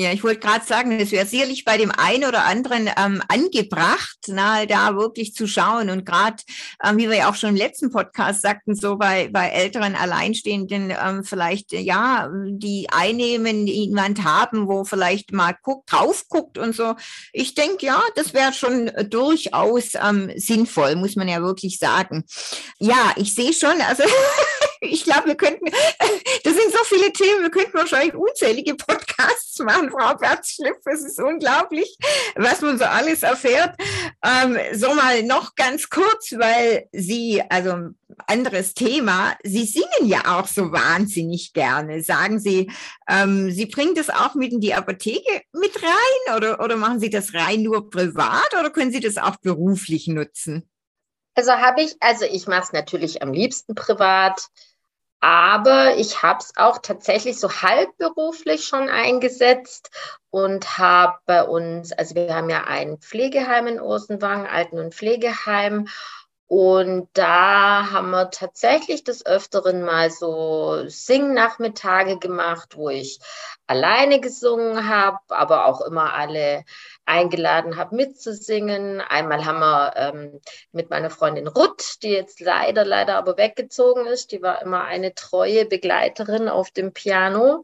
[0.00, 4.16] Ja, ich wollte gerade sagen, es wäre sicherlich bei dem einen oder anderen ähm, angebracht,
[4.28, 5.90] na, da wirklich zu schauen.
[5.90, 6.42] Und gerade,
[6.82, 10.90] ähm, wie wir ja auch schon im letzten Podcast sagten, so bei, bei älteren Alleinstehenden
[10.90, 16.74] ähm, vielleicht, ja, die einnehmen, die jemand haben, wo vielleicht mal guckt, drauf guckt und
[16.74, 16.94] so.
[17.34, 22.24] Ich denke, ja, das wäre schon durchaus ähm, sinnvoll, muss man ja wirklich sagen.
[22.78, 24.04] Ja, ich sehe schon, also
[24.80, 25.66] ich glaube, wir könnten,
[26.44, 30.76] das sind so viele Themen, wir könnten wahrscheinlich unzählige Podcasts machen, Frau Berzschliff.
[30.86, 31.96] Es ist unglaublich,
[32.34, 33.76] was man so alles erfährt.
[34.24, 37.90] Ähm, so mal noch ganz kurz, weil Sie, also
[38.26, 42.02] anderes Thema, Sie singen ja auch so wahnsinnig gerne.
[42.02, 42.70] Sagen Sie,
[43.08, 47.10] ähm, Sie bringen das auch mit in die Apotheke mit rein oder, oder machen Sie
[47.10, 50.68] das rein nur privat oder können Sie das auch beruflich nutzen?
[51.34, 54.48] Also habe ich, also ich mache es natürlich am liebsten privat.
[55.20, 59.90] Aber ich habe es auch tatsächlich so halbberuflich schon eingesetzt
[60.30, 65.88] und habe bei uns, also wir haben ja ein Pflegeheim in Osenwang, Alten- und Pflegeheim.
[66.52, 73.20] Und da haben wir tatsächlich des Öfteren mal so Singnachmittage gemacht, wo ich
[73.68, 76.64] alleine gesungen habe, aber auch immer alle
[77.06, 79.00] eingeladen habe, mitzusingen.
[79.00, 80.40] Einmal haben wir ähm,
[80.72, 85.14] mit meiner Freundin Ruth, die jetzt leider, leider aber weggezogen ist, die war immer eine
[85.14, 87.62] treue Begleiterin auf dem Piano.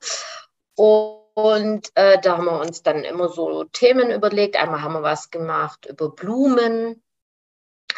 [0.77, 4.55] Und äh, da haben wir uns dann immer so Themen überlegt.
[4.55, 7.03] Einmal haben wir was gemacht über Blumen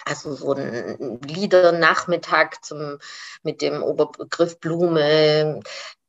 [0.09, 2.99] also so ein Liedernachmittag zum,
[3.42, 5.61] mit dem Oberbegriff Blume.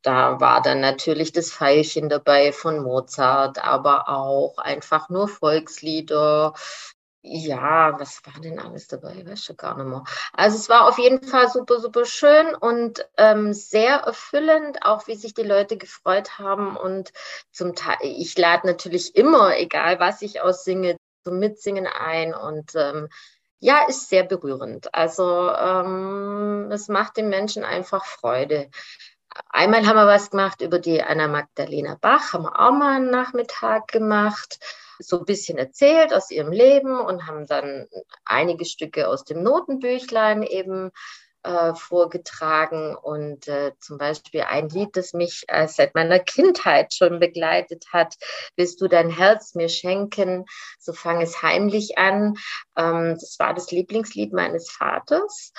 [0.02, 6.54] Da war dann natürlich das Veilchen dabei von Mozart, aber auch einfach nur Volkslieder.
[7.22, 9.26] Ja, was war denn alles dabei?
[9.26, 10.04] Weiß schon gar nicht mehr.
[10.32, 15.16] Also es war auf jeden Fall super, super schön und ähm, sehr erfüllend, auch wie
[15.16, 16.78] sich die Leute gefreut haben.
[16.78, 17.12] Und
[17.52, 22.34] zum Teil, ich lade natürlich immer, egal was ich aussinge, zum Mitsingen ein.
[22.34, 23.10] Und ähm,
[23.60, 24.92] ja, ist sehr berührend.
[24.94, 28.70] Also ähm, es macht den Menschen einfach Freude.
[29.48, 33.10] Einmal haben wir was gemacht über die Anna Magdalena Bach, haben wir auch mal einen
[33.10, 34.58] Nachmittag gemacht,
[34.98, 37.86] so ein bisschen erzählt aus ihrem Leben und haben dann
[38.24, 40.90] einige Stücke aus dem Notenbüchlein eben
[41.42, 47.20] äh, vorgetragen und äh, zum Beispiel ein Lied, das mich äh, seit meiner Kindheit schon
[47.20, 48.16] begleitet hat,
[48.56, 50.44] Willst du dein Herz mir schenken,
[50.78, 52.36] so fang es heimlich an.
[52.76, 55.52] Ähm, das war das Lieblingslied meines Vaters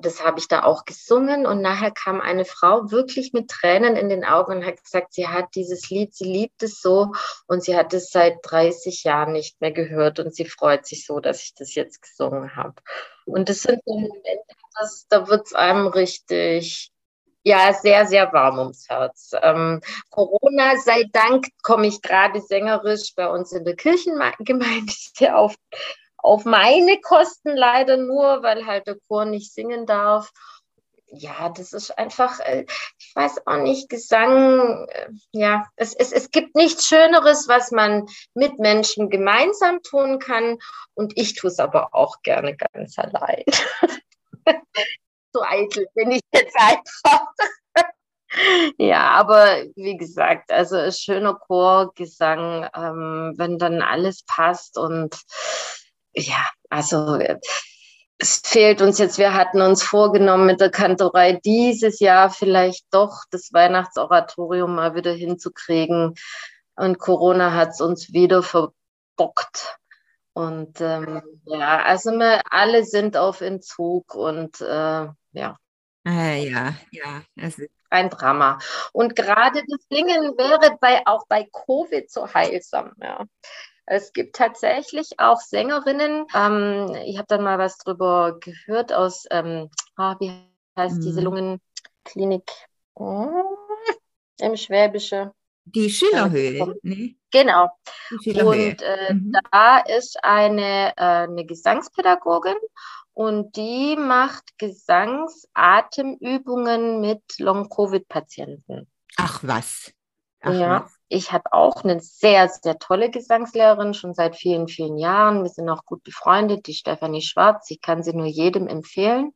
[0.00, 4.08] das habe ich da auch gesungen und nachher kam eine Frau wirklich mit Tränen in
[4.08, 7.12] den Augen und hat gesagt, sie hat dieses Lied, sie liebt es so
[7.48, 11.18] und sie hat es seit 30 Jahren nicht mehr gehört und sie freut sich so,
[11.18, 12.74] dass ich das jetzt gesungen habe.
[13.26, 16.90] Und das sind so Momente, das, da wird es einem richtig,
[17.44, 19.32] ja, sehr, sehr warm ums Herz.
[19.42, 24.92] Ähm, Corona sei Dank komme ich gerade sängerisch bei uns in der Kirchengemeinde
[25.34, 25.54] auf
[26.18, 30.30] auf meine Kosten leider nur, weil halt der Chor nicht singen darf.
[31.10, 32.66] Ja, das ist einfach, äh,
[32.98, 38.06] ich weiß auch nicht, Gesang, äh, ja, es, es, es gibt nichts Schöneres, was man
[38.34, 40.58] mit Menschen gemeinsam tun kann.
[40.92, 43.44] Und ich tue es aber auch gerne ganz allein.
[45.32, 47.26] so eitel bin ich jetzt einfach.
[48.76, 55.18] Ja, aber wie gesagt, also ein schöner Chorgesang, ähm, wenn dann alles passt und
[56.12, 57.18] ja, also
[58.18, 63.22] es fehlt uns jetzt, wir hatten uns vorgenommen mit der Kantorei dieses Jahr vielleicht doch
[63.30, 66.14] das Weihnachtsoratorium mal wieder hinzukriegen.
[66.74, 69.78] Und Corona hat es uns wieder verbockt.
[70.32, 75.58] Und ähm, ja, also wir alle sind auf Entzug und äh, ja.
[76.06, 77.22] Äh, ja, ja.
[77.40, 77.64] Also.
[77.90, 78.58] Ein Drama.
[78.92, 82.92] Und gerade das Singen wäre bei, auch bei Covid so heilsam.
[83.00, 83.24] Ja.
[83.86, 86.26] Es gibt tatsächlich auch Sängerinnen.
[86.34, 90.30] Ähm, ich habe dann mal was drüber gehört aus, ähm, ah, wie
[90.76, 91.00] heißt mhm.
[91.00, 92.50] diese Lungenklinik
[92.94, 93.56] oh,
[94.40, 95.32] im Schwäbische.
[95.74, 97.16] Die Schillerhöhe, ne?
[97.30, 97.68] Genau.
[98.22, 98.70] Schillerhöhe.
[98.70, 99.32] Und äh, mhm.
[99.50, 102.54] da ist eine, äh, eine Gesangspädagogin
[103.12, 108.86] und die macht Gesangsatemübungen mit Long-Covid-Patienten.
[109.16, 109.92] Ach was.
[110.40, 110.84] Ach ja.
[110.84, 110.94] Was.
[111.08, 115.42] Ich habe auch eine sehr, sehr tolle Gesangslehrerin, schon seit vielen, vielen Jahren.
[115.42, 117.70] Wir sind auch gut befreundet, die Stefanie Schwarz.
[117.70, 119.32] Ich kann sie nur jedem empfehlen.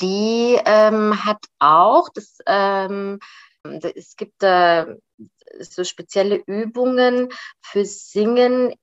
[0.00, 3.20] Die ähm, hat auch, das, ähm,
[3.62, 4.86] es gibt äh,
[5.60, 7.28] so spezielle Übungen
[7.60, 8.74] für Singen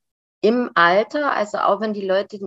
[0.41, 2.39] im Alter, also auch wenn die Leute,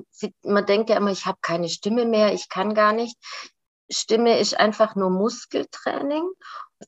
[0.44, 3.16] man denkt ja immer, ich habe keine Stimme mehr, ich kann gar nicht.
[3.90, 6.26] Stimme ist einfach nur Muskeltraining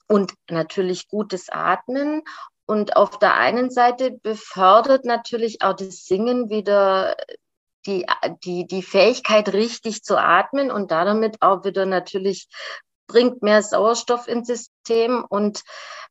[0.09, 2.22] und natürlich gutes Atmen
[2.66, 7.16] Und auf der einen Seite befördert natürlich auch das Singen wieder
[7.87, 8.07] die,
[8.45, 12.49] die, die Fähigkeit, richtig zu atmen und damit auch wieder natürlich
[13.07, 15.62] bringt mehr Sauerstoff ins System und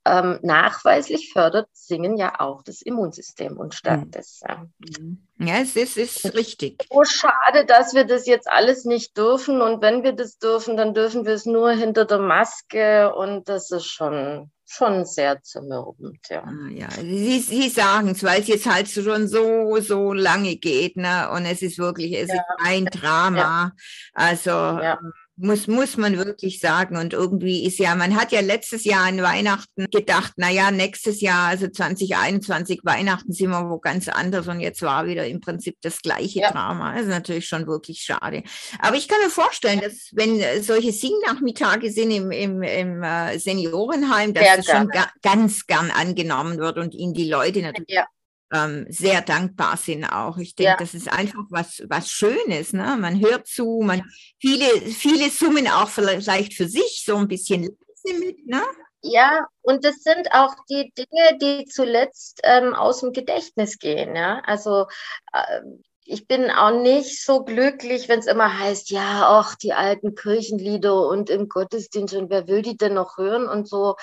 [0.05, 4.41] ähm, nachweislich fördert Singen ja auch das Immunsystem und stärkt es.
[4.47, 4.65] Ja.
[4.99, 5.25] Mhm.
[5.39, 6.85] ja, es ist, ist richtig.
[6.91, 10.93] So schade, dass wir das jetzt alles nicht dürfen und wenn wir das dürfen, dann
[10.93, 16.43] dürfen wir es nur hinter der Maske und das ist schon schon sehr zermürbend, ja.
[16.43, 20.97] Ah, ja, Sie, Sie sagen es, weil es jetzt halt schon so, so lange geht,
[20.97, 21.29] ne?
[21.31, 22.35] Und es ist wirklich, es ja.
[22.35, 23.37] ist ein Drama.
[23.37, 23.71] Ja.
[24.13, 24.97] Also ja.
[25.35, 26.95] Muss, muss man wirklich sagen.
[26.95, 31.21] Und irgendwie ist ja, man hat ja letztes Jahr an Weihnachten gedacht, na ja, nächstes
[31.21, 35.77] Jahr, also 2021 Weihnachten sind wir wo ganz anders und jetzt war wieder im Prinzip
[35.81, 36.51] das gleiche ja.
[36.51, 36.93] Drama.
[36.93, 38.43] Das ist natürlich schon wirklich schade.
[38.79, 44.35] Aber ich kann mir vorstellen, dass wenn solche Singnachmittage sind im, im, im äh, Seniorenheim,
[44.35, 48.05] dass Sehr das schon ga, ganz gern angenommen wird und ihnen die Leute natürlich ja
[48.53, 50.37] ähm, sehr dankbar sind auch.
[50.37, 50.77] Ich denke, ja.
[50.77, 52.71] das ist einfach was, was Schönes.
[52.71, 52.95] Ne?
[52.99, 54.03] Man hört zu, man
[54.39, 57.61] viele, viele summen auch vielleicht für sich so ein bisschen
[58.05, 58.47] mit.
[58.47, 58.61] Ne?
[59.01, 64.15] Ja, und das sind auch die Dinge, die zuletzt ähm, aus dem Gedächtnis gehen.
[64.15, 64.41] Ja?
[64.45, 64.85] Also
[65.33, 65.61] äh,
[66.05, 71.07] ich bin auch nicht so glücklich, wenn es immer heißt, ja, ach, die alten Kirchenlieder
[71.07, 73.95] und im Gottesdienst und wer will die denn noch hören und so.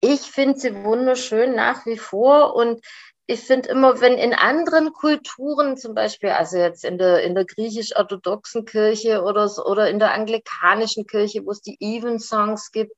[0.00, 2.80] Ich finde sie wunderschön nach wie vor und
[3.28, 7.44] ich finde immer, wenn in anderen Kulturen, zum Beispiel, also jetzt in der, in der
[7.44, 12.94] griechisch-orthodoxen Kirche oder, oder in der anglikanischen Kirche, wo es die Even-Songs gibt,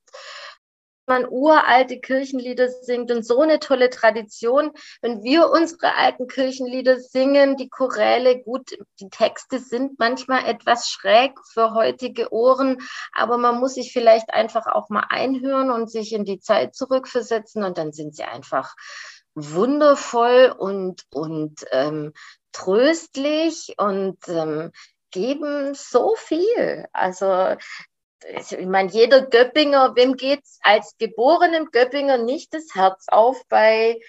[1.07, 4.71] man uralte Kirchenlieder singt und so eine tolle Tradition.
[5.01, 11.31] Wenn wir unsere alten Kirchenlieder singen, die Choräle, gut, die Texte sind manchmal etwas schräg
[11.51, 12.77] für heutige Ohren,
[13.11, 17.63] aber man muss sich vielleicht einfach auch mal einhören und sich in die Zeit zurückversetzen
[17.63, 18.75] und dann sind sie einfach
[19.41, 22.13] wundervoll und, und ähm,
[22.51, 24.71] tröstlich und ähm,
[25.11, 26.85] geben so viel.
[26.93, 27.55] Also
[28.27, 33.99] ich meine, jeder Göppinger, wem geht's als geborenem Göppinger nicht das Herz auf bei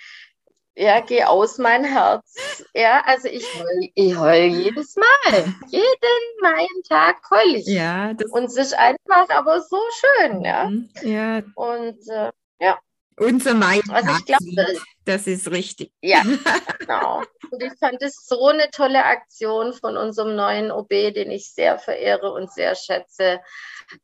[0.76, 2.64] ja, geh aus mein Herz.
[2.74, 5.54] Ja, also ich heul, ich heul jedes Mal.
[5.68, 7.66] Jeden meinen Tag heul ich.
[7.66, 10.66] Ja, das und es ist einfach aber so schön, ja.
[10.66, 11.42] Mhm, ja.
[11.54, 12.78] Und äh, ja.
[13.20, 13.80] Unser Mai.
[13.90, 15.92] Also ich glaube, das ist richtig.
[16.00, 16.22] Ja,
[16.78, 17.22] genau.
[17.50, 21.78] Und ich fand es so eine tolle Aktion von unserem neuen OB, den ich sehr
[21.78, 23.40] verehre und sehr schätze.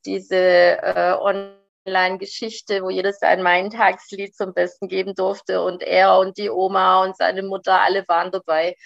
[0.05, 6.51] Diese äh, Online-Geschichte, wo jeder sein Main-Tagslied zum Besten geben durfte und er und die
[6.51, 8.77] Oma und seine Mutter, alle waren dabei.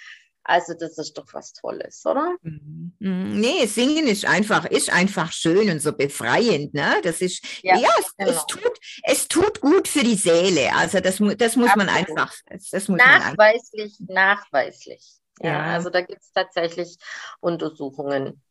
[0.43, 2.35] Also das ist doch was Tolles, oder?
[2.41, 2.93] Mhm.
[2.99, 3.39] mhm.
[3.39, 6.73] Nee, Singen ist einfach, ist einfach schön und so befreiend.
[6.73, 6.99] Ne?
[7.03, 8.31] Das ist, ja, ja es, genau.
[8.31, 10.73] es, tut, es tut gut für die Seele.
[10.75, 11.75] Also das, das muss Absolut.
[11.77, 12.33] man einfach.
[12.49, 14.45] Das muss nachweislich, man einfach.
[14.51, 15.03] nachweislich.
[15.41, 16.97] Ja, ja, also da gibt es tatsächlich
[17.39, 18.41] Untersuchungen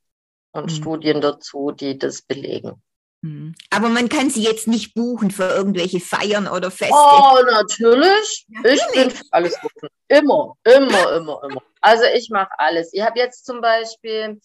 [0.52, 0.68] und mhm.
[0.68, 2.82] Studien dazu, die das belegen.
[3.22, 3.54] Mhm.
[3.70, 6.94] Aber man kann sie jetzt nicht buchen für irgendwelche Feiern oder Feste.
[6.94, 8.46] Oh, natürlich.
[8.48, 8.80] natürlich.
[8.80, 9.88] Ich bin für alles buchen.
[10.08, 11.62] Immer, immer, immer, immer.
[11.80, 12.92] Also ich mache alles.
[12.92, 14.40] Ich habe jetzt zum Beispiel,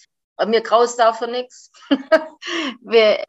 [0.45, 1.71] mir graust dafür nichts.
[1.89, 1.97] da
[2.83, 3.25] wären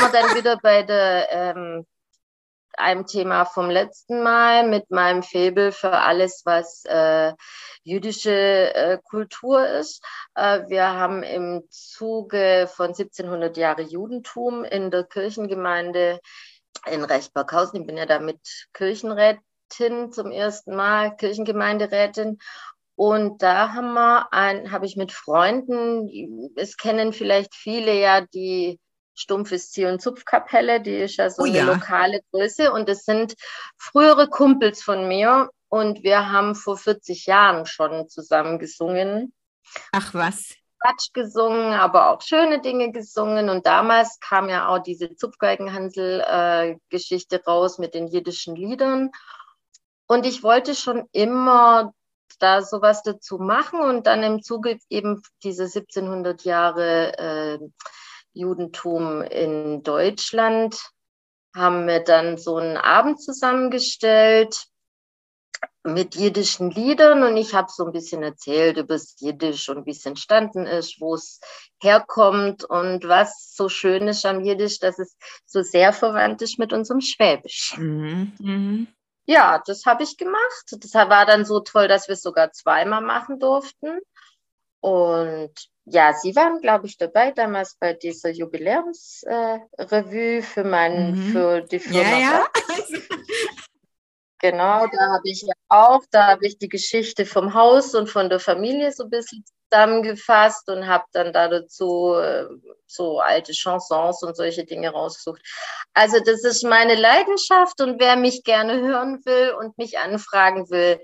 [0.00, 1.86] wir dann wieder bei der, ähm,
[2.76, 7.32] einem Thema vom letzten Mal mit meinem Febel für alles, was äh,
[7.82, 10.04] jüdische äh, Kultur ist.
[10.34, 16.20] Äh, wir haben im Zuge von 1700 Jahre Judentum in der Kirchengemeinde
[16.86, 18.40] in Rechtberghausen, ich bin ja damit
[18.72, 22.38] Kirchenrätin zum ersten Mal, Kirchengemeinderätin.
[22.96, 28.78] Und da haben wir ein, habe ich mit Freunden, es kennen vielleicht viele ja die
[29.20, 31.64] Stumpfes Ziel- und Zupfkapelle, die ist ja so oh, eine ja.
[31.64, 33.34] lokale Größe und es sind
[33.76, 39.32] frühere Kumpels von mir und wir haben vor 40 Jahren schon zusammen gesungen.
[39.92, 40.54] Ach was.
[40.80, 43.50] Quatsch gesungen, aber auch schöne Dinge gesungen.
[43.50, 49.10] Und damals kam ja auch diese Zupfgeigenhansel-Geschichte raus mit den jiddischen Liedern.
[50.06, 51.92] Und ich wollte schon immer
[52.38, 57.58] da sowas dazu machen und dann im Zuge eben diese 1700 Jahre äh,
[58.40, 60.80] Judentum in Deutschland
[61.54, 64.66] haben wir dann so einen Abend zusammengestellt
[65.82, 69.90] mit jiddischen Liedern und ich habe so ein bisschen erzählt über das Jiddisch und wie
[69.90, 71.40] es entstanden ist, wo es
[71.82, 75.16] herkommt und was so schön ist am Jiddisch, dass es
[75.46, 77.76] so sehr verwandt ist mit unserem Schwäbisch.
[77.78, 78.32] Mhm.
[78.38, 78.86] Mhm.
[79.26, 80.64] Ja, das habe ich gemacht.
[80.70, 84.00] Das war dann so toll, dass wir es sogar zweimal machen durften.
[84.80, 85.52] Und
[85.84, 91.32] ja, Sie waren, glaube ich, dabei damals bei dieser Jubiläumsrevue äh, für meinen, mhm.
[91.32, 92.10] für die Firma.
[92.10, 92.46] Ja, ja.
[94.42, 98.30] Genau, da habe ich ja auch, da habe ich die Geschichte vom Haus und von
[98.30, 102.46] der Familie so ein bisschen zusammengefasst und habe dann da dazu äh,
[102.86, 105.42] so alte Chansons und solche Dinge rausgesucht.
[105.92, 110.98] Also das ist meine Leidenschaft und wer mich gerne hören will und mich anfragen will,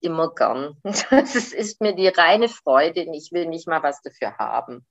[0.00, 0.76] immer gern.
[1.10, 4.86] Das ist mir die reine Freude und ich will nicht mal was dafür haben.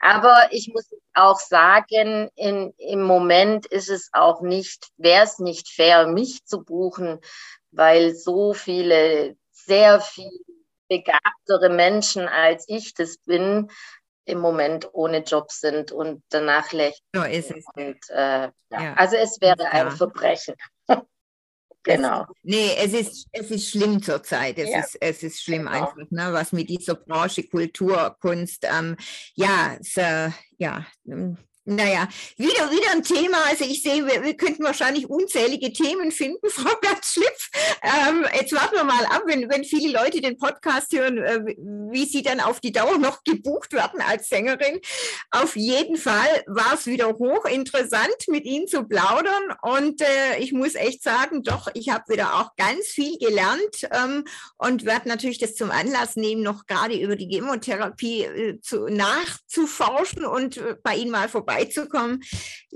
[0.00, 5.68] Aber ich muss auch sagen, in, im Moment ist es auch nicht, wäre es nicht
[5.68, 7.20] fair, mich zu buchen,
[7.70, 10.30] weil so viele, sehr viel
[10.88, 13.70] begabtere Menschen als ich das bin,
[14.24, 17.00] im Moment ohne Job sind und danach lächeln.
[17.14, 17.64] So ist es.
[17.74, 18.52] Und, äh, ja.
[18.70, 18.94] Ja.
[18.94, 20.54] Also es wäre ein Verbrechen.
[21.82, 22.22] Genau.
[22.22, 24.58] Es, nee, es ist, es ist schlimm zurzeit.
[24.58, 24.80] Es, ja.
[24.80, 25.72] ist, es ist schlimm genau.
[25.72, 28.96] einfach, ne, was mit dieser Branche Kultur, Kunst, ähm,
[29.34, 30.00] ja, so,
[30.58, 31.38] ja, ähm,
[31.70, 33.38] naja, wieder, wieder ein Thema.
[33.48, 37.50] Also ich sehe, wir, wir könnten wahrscheinlich unzählige Themen finden, Frau Bertschlipf.
[37.82, 41.40] Ähm, jetzt warten wir mal ab, wenn, wenn viele Leute den Podcast hören, äh,
[41.92, 44.80] wie Sie dann auf die Dauer noch gebucht werden als Sängerin.
[45.30, 49.54] Auf jeden Fall war es wieder hochinteressant, mit Ihnen zu plaudern.
[49.62, 54.24] Und äh, ich muss echt sagen, doch, ich habe wieder auch ganz viel gelernt ähm,
[54.58, 60.24] und werde natürlich das zum Anlass nehmen, noch gerade über die Chemotherapie äh, zu, nachzuforschen
[60.26, 62.22] und äh, bei Ihnen mal vorbei vorbeizukommen.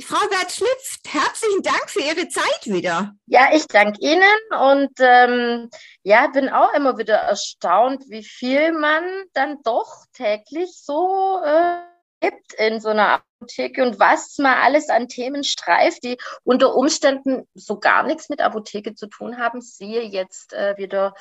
[0.02, 3.14] Frau Gerd-Schlipf, herzlichen Dank für Ihre Zeit wieder.
[3.26, 5.70] Ja, ich danke Ihnen und ähm,
[6.02, 11.93] ja, bin auch immer wieder erstaunt, wie viel man dann doch täglich so äh,
[12.24, 17.46] gibt in so einer Apotheke und was man alles an Themen streift, die unter Umständen
[17.54, 19.60] so gar nichts mit Apotheke zu tun haben.
[19.60, 21.14] Siehe jetzt äh, wieder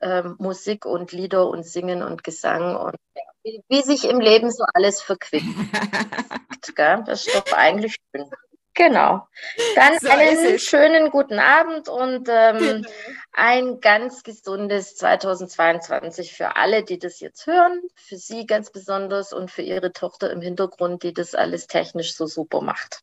[0.00, 2.96] äh, Musik und Lieder und Singen und Gesang und
[3.44, 5.46] wie, wie, sich im Leben so alles verquickt.
[6.76, 8.28] das ist doch eigentlich schön.
[8.78, 9.26] Genau.
[9.74, 12.88] Dann so einen schönen guten Abend und ähm, genau.
[13.32, 19.50] ein ganz gesundes 2022 für alle, die das jetzt hören, für Sie ganz besonders und
[19.50, 23.02] für Ihre Tochter im Hintergrund, die das alles technisch so super macht.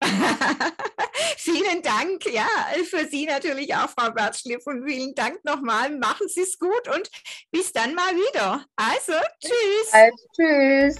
[1.36, 2.46] vielen Dank, ja,
[2.88, 5.90] für Sie natürlich auch, Frau Bertschliff, und vielen Dank nochmal.
[5.90, 7.10] Machen Sie es gut und
[7.50, 8.64] bis dann mal wieder.
[8.76, 9.92] Also, tschüss.
[9.92, 10.96] Also, tschüss.